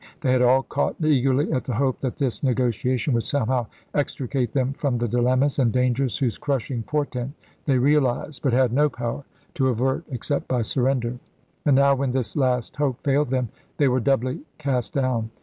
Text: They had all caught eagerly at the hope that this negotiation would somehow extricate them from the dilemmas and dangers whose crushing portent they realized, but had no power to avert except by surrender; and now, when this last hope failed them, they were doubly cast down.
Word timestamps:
They 0.21 0.31
had 0.31 0.41
all 0.41 0.63
caught 0.63 0.95
eagerly 0.99 1.51
at 1.51 1.63
the 1.65 1.75
hope 1.75 1.99
that 1.99 2.17
this 2.17 2.41
negotiation 2.41 3.13
would 3.13 3.21
somehow 3.21 3.67
extricate 3.93 4.51
them 4.51 4.73
from 4.73 4.97
the 4.97 5.07
dilemmas 5.07 5.59
and 5.59 5.71
dangers 5.71 6.17
whose 6.17 6.39
crushing 6.39 6.81
portent 6.81 7.33
they 7.65 7.77
realized, 7.77 8.41
but 8.41 8.51
had 8.51 8.73
no 8.73 8.89
power 8.89 9.23
to 9.53 9.67
avert 9.67 10.03
except 10.09 10.47
by 10.47 10.63
surrender; 10.63 11.19
and 11.67 11.75
now, 11.75 11.93
when 11.93 12.13
this 12.13 12.35
last 12.35 12.77
hope 12.77 12.99
failed 13.03 13.29
them, 13.29 13.49
they 13.77 13.87
were 13.87 13.99
doubly 13.99 14.41
cast 14.57 14.93
down. 14.93 15.29